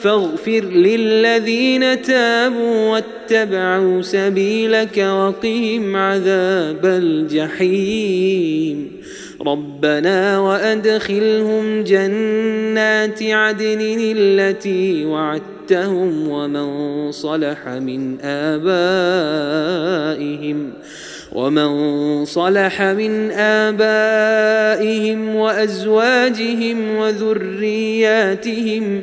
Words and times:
فاغفر 0.00 0.64
للذين 0.64 2.02
تابوا 2.02 2.90
واتبعوا 2.90 4.02
سبيلك 4.02 4.98
وقهم 4.98 5.96
عذاب 5.96 6.86
الجحيم. 6.86 8.90
ربنا 9.46 10.38
وأدخلهم 10.38 11.84
جنات 11.84 13.22
عدن 13.22 13.78
التي 14.16 15.04
وعدتهم 15.04 16.28
ومن 16.28 17.12
صلح 17.12 17.68
من 17.68 18.20
آبائهم 18.20 18.68
ومن 21.32 22.24
صلح 22.24 22.82
من 22.82 23.30
آبائهم 23.30 25.36
وأزواجهم 25.36 26.96
وذرياتهم 26.96 29.02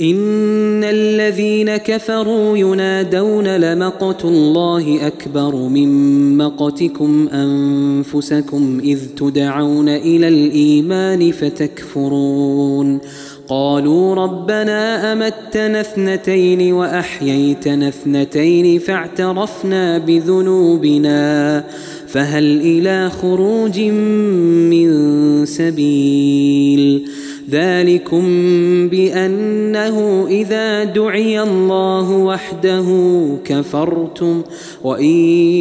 إن 0.00 0.84
الذين 0.84 1.76
كفروا 1.76 2.56
ينادون 2.58 3.56
لمقت 3.56 4.24
الله 4.24 5.06
أكبر 5.06 5.54
من 5.56 5.88
مقتكم 6.36 7.28
أنفسكم 7.28 8.80
إذ 8.84 8.98
تدعون 9.16 9.88
إلى 9.88 10.28
الإيمان 10.28 11.32
فتكفرون. 11.32 12.98
قالوا 13.48 14.14
ربنا 14.14 15.12
أمتنا 15.12 15.80
اثنتين 15.80 16.72
وأحييتنا 16.72 17.88
اثنتين 17.88 18.78
فاعترفنا 18.78 19.98
بذنوبنا 19.98 21.64
فهل 22.06 22.60
إلى 22.60 23.10
خروج 23.10 23.80
من 24.70 25.46
سبيل؟ 25.46 27.08
ذلكم 27.50 28.24
بأنه 28.88 30.26
إذا 30.28 30.84
دعي 30.84 31.42
الله 31.42 32.10
وحده 32.16 32.86
كفرتم 33.44 34.42
وإن 34.84 35.14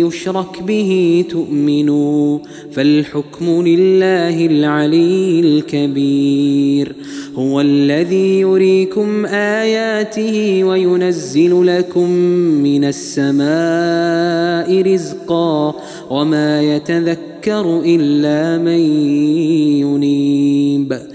يشرك 0.05 0.61
به 0.61 1.25
تؤمنوا 1.29 2.39
فالحكم 2.71 3.67
لله 3.67 4.45
العلي 4.45 5.39
الكبير 5.39 6.95
هو 7.35 7.61
الذي 7.61 8.39
يريكم 8.39 9.25
آياته 9.25 10.63
وينزل 10.63 11.67
لكم 11.67 12.09
من 12.63 12.83
السماء 12.83 14.81
رزقا 14.93 15.75
وما 16.09 16.61
يتذكر 16.75 17.81
إلا 17.85 18.63
من 18.63 18.79
ينيب 19.81 21.14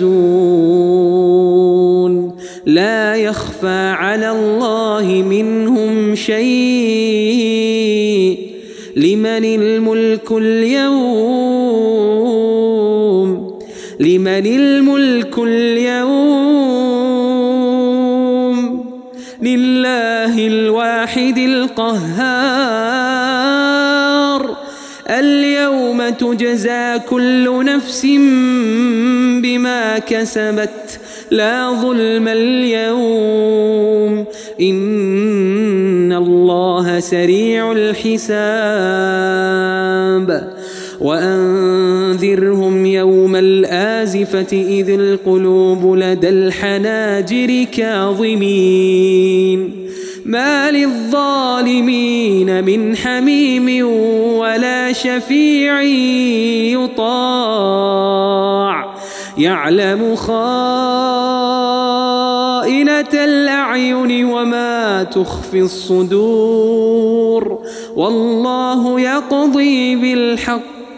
بارزون 0.00 1.14
لا 2.66 3.14
يخفى 3.14 3.94
على 3.98 4.30
الله 4.30 5.22
منهم 5.28 6.14
شيء. 6.14 6.44
لمن 8.96 9.44
الملك 9.44 10.32
اليوم؟ 10.32 11.84
لمن 14.00 14.46
الملك 14.46 15.38
اليوم؟ 15.38 16.44
لله 19.42 20.46
الواحد 20.46 21.38
القهار. 21.38 22.93
تجزى 26.20 26.98
كل 27.10 27.64
نفس 27.64 28.06
بما 29.42 29.98
كسبت 29.98 31.00
لا 31.30 31.70
ظلم 31.82 32.28
اليوم. 32.28 34.24
إن 34.60 36.12
الله 36.12 37.00
سريع 37.00 37.72
الحساب. 37.72 38.34
وأنذرهم 41.00 42.86
يوم 42.86 43.36
الآزفة 43.36 44.52
إذ 44.52 44.90
القلوب 44.90 45.96
لدى 45.96 46.28
الحناجر 46.28 47.64
كاظمين. 47.72 49.83
ما 50.24 50.70
للظالمين 50.70 52.64
من 52.64 52.96
حميم 52.96 53.86
ولا 54.38 54.92
شفيع 54.92 55.82
يطاع. 56.82 58.94
يعلم 59.38 60.16
خائنة 60.16 60.34
الأعين 63.14 64.24
وما 64.24 65.02
تخفي 65.02 65.60
الصدور. 65.60 67.58
والله 67.96 69.00
يقضي 69.00 69.96
بالحق 69.96 70.73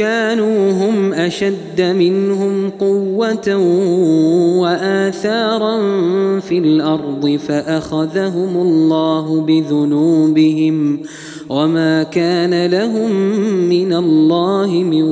كانوا 0.00 0.72
هم 0.72 1.12
أشد 1.12 1.80
منهم 1.80 2.70
قوة 2.70 3.56
وآثارا 4.56 5.78
في 6.40 6.58
الأرض 6.58 7.38
فأخذهم 7.48 8.56
الله 8.56 9.40
بذنوبهم 9.40 11.00
وما 11.48 12.02
كان 12.02 12.66
لهم 12.66 13.12
من 13.68 13.92
الله 13.92 14.66
من 14.68 15.02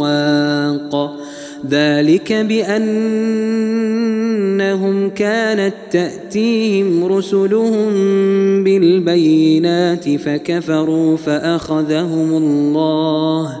واق. 0.00 1.16
ذلك 1.68 2.32
بأنهم 2.32 2.80
كانت 5.10 5.74
تأتيهم 5.90 7.04
رسلهم 7.04 7.92
بالبينات 8.64 10.08
فكفروا 10.08 11.16
فأخذهم 11.16 12.36
الله 12.36 13.60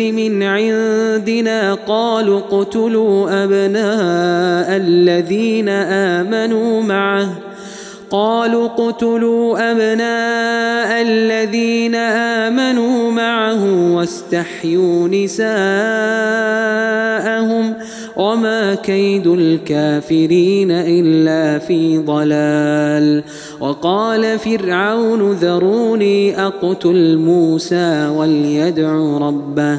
من 0.00 0.42
عندنا 0.42 1.74
قالوا 1.74 2.38
اقتلوا 2.38 3.44
أبناء 3.44 4.76
الذين 4.76 5.68
آمنوا 5.68 6.82
معه. 6.82 7.28
قالوا 8.10 8.66
اقتلوا 8.66 9.72
أبناء 9.72 11.02
الذين 11.02 11.94
آمنوا 11.94 13.10
معه 13.10 13.94
واستحيوا 13.94 15.08
نساءهم 15.08 15.42
وما 18.16 18.74
كيد 18.74 19.26
الكافرين 19.26 20.70
إلا 20.70 21.58
في 21.58 21.98
ضلال 21.98 23.24
وقال 23.60 24.38
فرعون 24.38 25.32
ذروني 25.32 26.46
أقتل 26.46 27.16
موسى 27.16 28.08
وليدع 28.08 28.92
ربه 29.18 29.78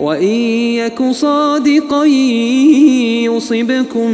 وإن 0.00 0.34
يك 0.80 1.02
صادقا 1.10 2.04
يصبكم 3.24 4.08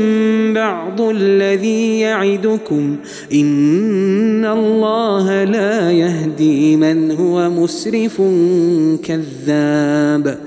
بعض 0.55 1.01
الذي 1.01 1.99
يعدكم 2.01 2.97
إن 3.33 4.45
الله 4.45 5.45
لا 5.45 5.93
يهدي 5.93 6.77
من 6.77 7.11
هو 7.11 7.51
مسرف 7.51 8.23
كذاب 9.05 10.39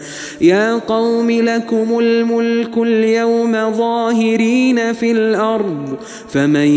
يا 0.41 0.73
قوم 0.73 1.31
لكم 1.31 1.99
الملك 1.99 2.77
اليوم 2.77 3.71
ظاهرين 3.71 4.93
في 4.93 5.11
الأرض 5.11 5.97
فمن 6.29 6.67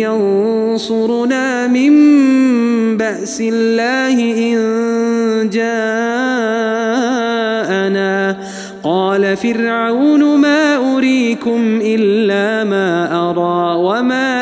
ينصرنا 0.00 1.66
من 1.66 1.92
بأس 2.96 3.40
الله 3.40 4.16
إن 4.52 5.50
جاءنا؟ 5.50 6.82
قال 8.82 9.36
فرعون 9.36 10.38
ما 10.38 10.96
أريكم 10.96 11.80
إلا 11.82 12.64
ما 12.64 12.90
أرى 13.30 13.76
وما 13.76 14.41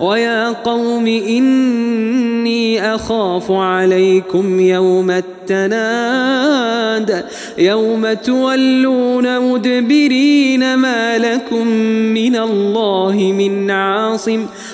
ويا 0.00 0.48
قوم 0.48 1.06
إني 1.06 2.94
أخاف 2.94 3.50
عليكم 3.50 4.60
يوم 4.60 5.10
التناد. 5.10 7.24
يوم 7.58 8.12
تولون 8.12 9.40
مدبرين 9.40 10.74
ما 10.74 11.18
لكم 11.18 11.66
من 12.14 12.36
الله 12.36 13.34
من 13.38 13.70
عاصم. 13.70 14.46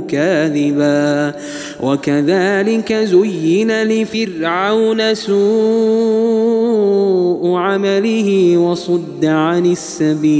كاذبا. 0.00 1.34
وكذلك 1.82 2.92
زين 2.92 3.82
لفرعون 3.82 5.14
سوء 5.14 5.42
عمله 7.56 8.58
وصد 8.58 9.24
عن 9.24 9.66
السبيل. 9.66 10.32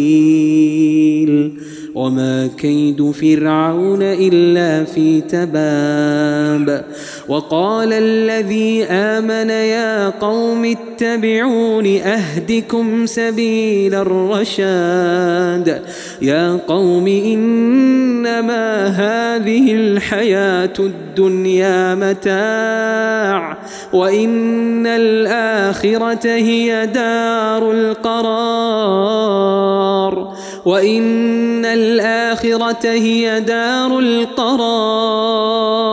وما 1.95 2.47
كيد 2.59 3.11
فرعون 3.11 4.03
إلا 4.03 4.85
في 4.85 5.21
تباب. 5.21 6.85
وقال 7.29 7.93
الذي 7.93 8.85
آمن 8.85 9.51
يا 9.51 10.09
قوم 10.09 10.65
اتبعون 10.65 11.87
أهدكم 11.87 13.07
سبيل 13.07 13.95
الرشاد. 13.95 15.83
يا 16.23 16.59
قوم 16.69 17.07
إنما 17.07 18.87
هذه 18.87 19.73
الحياة 19.75 20.73
الدنيا 20.79 21.95
متاع. 21.95 23.59
وان 23.93 24.87
الاخره 24.87 26.25
هي 26.25 26.87
دار 26.87 27.71
القرار 27.73 29.13
وان 30.65 31.65
الاخره 31.65 32.91
هي 32.91 33.41
دار 33.41 33.99
القرار 33.99 35.93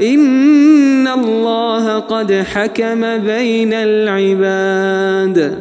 إن 0.00 1.08
الله 1.08 1.98
قد 1.98 2.32
حكم 2.32 3.18
بين 3.18 3.72
العباد 3.72 5.58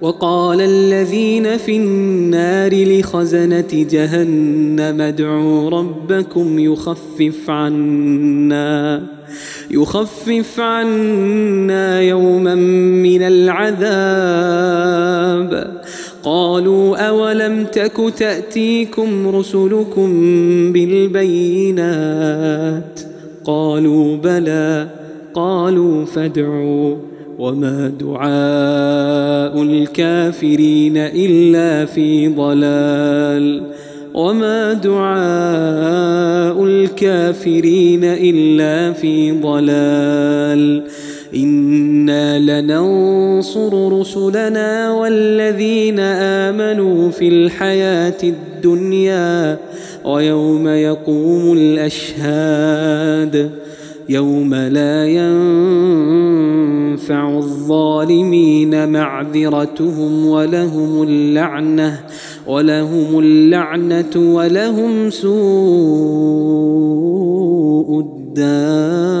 وقال 0.00 0.60
الذين 0.60 1.56
في 1.56 1.76
النار 1.76 2.84
لخزنة 2.84 3.86
جهنم 3.90 5.00
ادعوا 5.00 5.70
ربكم 5.70 6.58
يخفف 6.58 7.50
عنا 7.50 9.02
يخفف 9.70 10.60
عنا 10.60 12.00
يوما 12.00 12.54
من 13.04 13.22
العذاب 13.22 14.80
قالوا 16.22 16.96
أولم 16.96 17.64
تك 17.64 18.12
تأتيكم 18.16 19.28
رسلكم 19.28 20.12
بالبينات 20.72 22.20
قالوا 23.44 24.16
بلى 24.16 24.88
قالوا 25.34 26.04
فادعوا 26.04 26.96
وما 27.38 27.92
دعاء 28.00 29.62
الكافرين 29.62 30.96
إلا 30.96 31.84
في 31.84 32.28
ضلال. 32.28 33.62
وما 34.14 34.72
دعاء 34.72 36.64
الكافرين 36.64 38.04
إلا 38.04 38.92
في 38.92 39.32
ضلال. 39.32 40.82
إنا 41.34 42.38
لننصر 42.38 44.00
رسلنا 44.00 44.92
والذين 44.92 46.00
آمنوا 46.00 47.10
في 47.10 47.28
الحياة 47.28 48.16
الدنيا 48.22 49.58
ويوم 50.04 50.68
يقوم 50.68 51.52
الأشهاد 51.52 53.50
يوم 54.08 54.54
لا 54.54 55.06
ينفع 55.06 56.58
الظالمين 57.38 58.88
معذرتهم 58.88 60.26
ولهم 60.26 61.02
اللعنة 61.02 62.00
ولهم 62.46 63.18
اللعنة 63.18 64.16
ولهم 64.16 65.10
سوء 65.10 65.30
الدار 68.00 69.20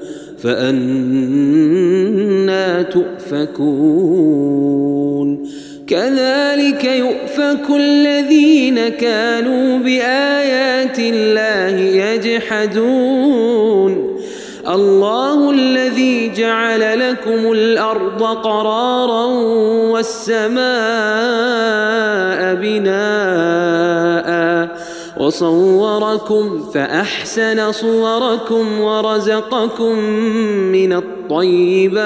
فأنا 0.43 2.01
تؤفكون. 2.81 3.61
كذلك 5.87 6.83
يؤفك 6.83 7.69
الذين 7.75 8.89
كانوا 8.89 9.79
بآيات 9.79 10.99
الله 10.99 12.05
يجحدون. 12.05 14.11
الله 14.69 15.51
الذي 15.51 16.31
جعل 16.37 17.09
لكم 17.09 17.51
الأرض 17.51 18.23
قرارا 18.23 19.25
والسماء 19.91 20.61
بناءً. 22.55 24.80
وصوركم 25.21 26.45
فأحسن 26.73 27.71
صوركم 27.71 28.81
ورزقكم 28.81 29.99
من 30.71 30.93
الطيبات. 30.93 32.01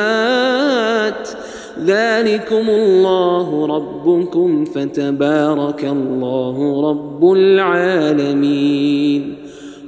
ذلكم 1.86 2.70
الله 2.70 3.68
ربكم 3.68 4.66
فتبارك 4.66 5.84
الله 5.84 6.90
رب 6.90 7.34
العالمين. 7.34 9.36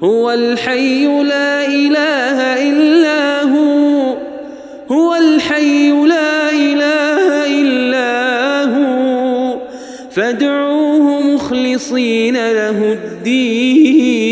هو 0.03 0.31
الحي 0.31 1.23
لا 1.23 1.65
إله 1.65 2.69
إلا 2.69 3.43
هو. 3.43 4.15
هو 4.91 5.15
الحي 5.15 5.91
لا 5.91 6.49
إله 6.49 7.45
إلا 7.61 8.63
هو. 8.63 9.57
فادعوه 10.11 10.66
مخلصين 11.47 12.33
له 12.33 12.93
الدين. 12.93 14.27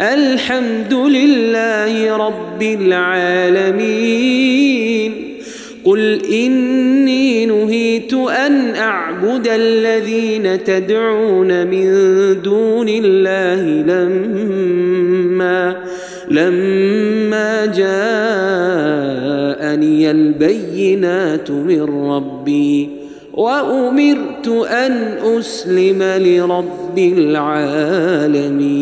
الحمد 0.00 0.94
لله 0.94 2.16
رب 2.16 2.62
العالمين. 2.62 3.74
قل 5.84 6.22
إني 6.32 7.46
نهيت 7.46 8.14
أن 8.14 8.74
أعبد 8.74 9.48
الذين 9.48 10.64
تدعون 10.64 11.66
من 11.66 11.86
دون 12.42 12.88
الله 12.88 13.62
لما 13.92 15.76
لما 16.30 17.66
جاءني 17.66 18.50
البينات 20.10 21.50
من 21.50 21.82
ربي. 21.82 22.93
وأمرت 23.34 24.48
أن 24.70 24.92
أسلم 25.38 26.02
لرب 26.02 26.98
العالمين. 26.98 28.74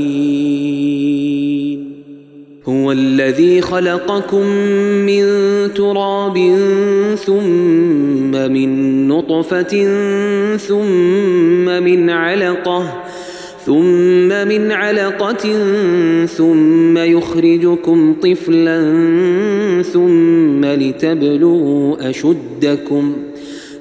هو 2.68 2.92
الذي 2.92 3.60
خلقكم 3.60 4.46
من 5.06 5.24
تراب 5.74 6.56
ثم 7.24 8.30
من 8.30 9.08
نطفة 9.08 9.86
ثم 10.56 11.64
من 11.64 12.10
علقة 12.10 13.02
ثم 13.66 14.28
من 14.48 14.72
علقة 14.72 15.46
ثم 16.26 16.98
يخرجكم 16.98 18.14
طفلا 18.22 18.82
ثم 19.82 20.64
لتبلغوا 20.64 22.10
أشدكم 22.10 23.12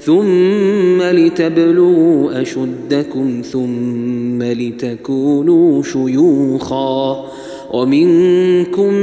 ثم 0.02 1.02
لتبلغوا 1.02 2.42
أشدكم 2.42 3.42
ثم 3.52 4.44
لتكونوا 4.44 5.84
شيوخا 5.84 7.26
ومنكم 7.72 8.94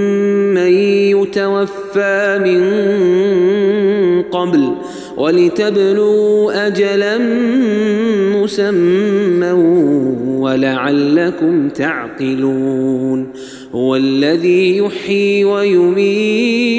من 0.55 0.73
يتوفى 1.17 2.39
من 2.45 2.63
قبل 4.23 4.73
ولتبلغوا 5.17 6.67
أجلا 6.67 7.19
مسمى 8.37 9.53
ولعلكم 10.41 11.69
تعقلون 11.69 13.27
هو 13.73 13.97
الذي 13.97 14.77
يحيي 14.77 15.45
ويميت 15.45 16.79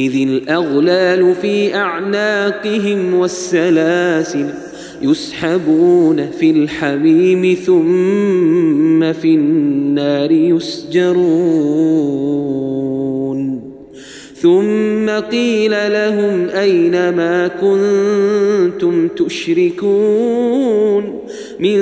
إذ 0.00 0.28
الأغلال 0.28 1.34
في 1.34 1.74
أعناقهم 1.74 3.14
والسلاسل 3.14 4.46
يسحبون 5.02 6.30
في 6.30 6.50
الحميم 6.50 7.54
ثم 7.54 9.12
في 9.12 9.34
النار 9.34 10.30
يسجرون. 10.30 11.20
ثم 14.34 15.10
قيل 15.30 15.70
لهم 15.70 16.48
أين 16.48 17.16
ما 17.16 17.48
كنتم 17.48 19.08
تشركون 19.08 21.04
من 21.60 21.80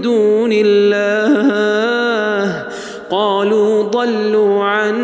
دون 0.00 0.50
الله؟ 0.52 2.64
قالوا 3.10 3.82
ضلوا 3.82 4.64
عنا 4.64 5.03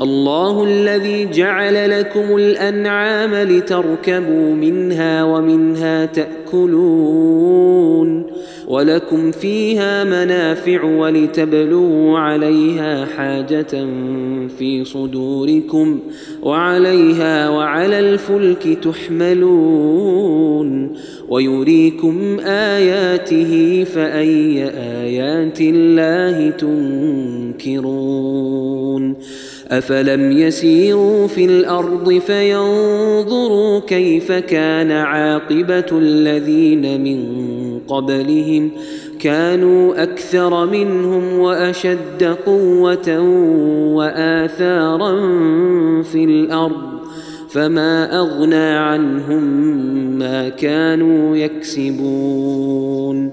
الله 0.00 0.64
الذي 0.64 1.28
جعل 1.30 2.00
لكم 2.00 2.36
الأنعام 2.36 3.34
لتركبوا 3.34 4.54
منها 4.54 5.24
ومنها 5.24 6.06
تأكلون 6.06 7.56
ولكم 8.68 9.30
فيها 9.30 10.04
منافع 10.04 10.84
ولتبلغوا 10.84 12.18
عليها 12.18 13.04
حاجة 13.04 13.86
في 14.58 14.84
صدوركم 14.84 15.98
وعليها 16.42 17.48
وعلى 17.48 18.00
الفلك 18.00 18.78
تحملون 18.82 20.26
ويريكم 21.28 22.38
آياته 22.46 23.84
فأي 23.94 24.70
آيات 25.02 25.60
الله 25.60 26.50
تنكرون 26.50 28.26
افلم 29.70 30.32
يسيروا 30.32 31.26
في 31.26 31.44
الأرض 31.44 32.18
فينظروا 32.18 33.80
كيف 33.80 34.32
كان 34.32 34.90
عاقبه 34.90 35.86
الذين 35.92 37.00
من 37.04 37.38
قبلهم 37.88 38.70
كانوا 39.20 40.02
أكثر 40.02 40.66
منهم 40.66 41.38
واشد 41.38 42.36
قوه 42.46 43.20
واثارا 43.94 45.12
في 46.02 46.24
الأرض 46.24 46.96
فما 47.48 48.20
اغنى 48.20 48.76
عنهم 48.76 49.42
ما 50.18 50.48
كانوا 50.48 51.36
يكسبون 51.36 53.32